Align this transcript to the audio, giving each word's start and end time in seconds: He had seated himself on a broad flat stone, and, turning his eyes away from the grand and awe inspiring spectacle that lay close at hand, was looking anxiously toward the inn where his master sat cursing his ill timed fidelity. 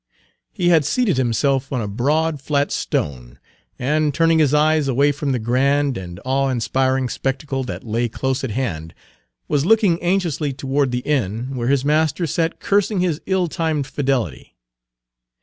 He 0.51 0.69
had 0.69 0.83
seated 0.83 1.17
himself 1.17 1.71
on 1.71 1.79
a 1.79 1.87
broad 1.87 2.41
flat 2.41 2.71
stone, 2.71 3.37
and, 3.77 4.11
turning 4.15 4.39
his 4.39 4.51
eyes 4.51 4.87
away 4.87 5.11
from 5.11 5.31
the 5.31 5.37
grand 5.37 5.95
and 5.95 6.19
awe 6.25 6.49
inspiring 6.49 7.07
spectacle 7.07 7.63
that 7.65 7.83
lay 7.83 8.09
close 8.09 8.43
at 8.43 8.49
hand, 8.49 8.95
was 9.47 9.63
looking 9.63 10.01
anxiously 10.01 10.53
toward 10.53 10.89
the 10.89 11.01
inn 11.05 11.55
where 11.55 11.67
his 11.67 11.85
master 11.85 12.25
sat 12.25 12.59
cursing 12.59 13.01
his 13.01 13.21
ill 13.27 13.47
timed 13.47 13.85
fidelity. 13.85 14.57